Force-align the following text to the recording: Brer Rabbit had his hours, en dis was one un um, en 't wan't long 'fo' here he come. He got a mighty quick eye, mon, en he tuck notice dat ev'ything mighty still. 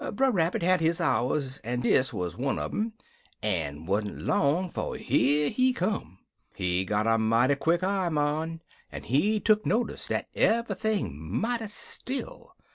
Brer 0.13 0.31
Rabbit 0.31 0.63
had 0.63 0.81
his 0.81 0.99
hours, 0.99 1.61
en 1.63 1.81
dis 1.81 2.11
was 2.11 2.35
one 2.35 2.57
un 2.57 2.63
um, 2.73 2.93
en 3.43 3.85
't 3.85 3.85
wan't 3.85 4.17
long 4.23 4.67
'fo' 4.67 4.93
here 4.93 5.51
he 5.51 5.73
come. 5.73 6.17
He 6.55 6.83
got 6.85 7.05
a 7.05 7.19
mighty 7.19 7.53
quick 7.53 7.83
eye, 7.83 8.09
mon, 8.09 8.61
en 8.91 9.03
he 9.03 9.39
tuck 9.39 9.63
notice 9.63 10.07
dat 10.07 10.27
ev'ything 10.33 11.19
mighty 11.21 11.67
still. 11.67 12.53